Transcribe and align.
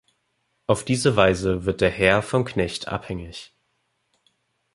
Auf 0.65 0.83
diese 0.83 1.15
Weise 1.15 1.65
wird 1.65 1.79
der 1.79 1.91
Herr 1.91 2.23
vom 2.23 2.43
Knecht 2.43 2.87
abhängig. 2.87 3.53